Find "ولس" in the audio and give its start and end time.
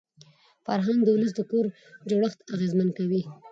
1.15-1.31